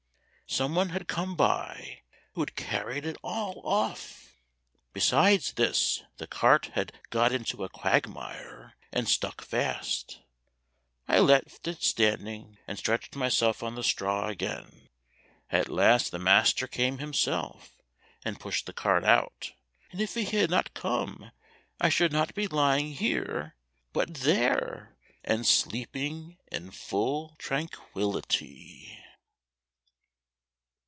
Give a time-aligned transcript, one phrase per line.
[0.47, 2.01] Some one had come by,
[2.33, 4.35] who had carried all off.
[4.91, 10.19] Besides this, the cart had got into a quagmire and stuck fast.
[11.07, 14.89] I left it standing, and stretched myself on the straw again.
[15.51, 17.81] At last the master came himself,
[18.25, 19.53] and pushed the cart out,
[19.89, 21.31] and if he had not come
[21.79, 23.55] I should not be lying here
[23.93, 28.97] but there, and sleeping in full tranquillity."